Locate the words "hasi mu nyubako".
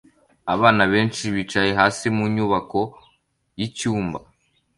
1.79-2.81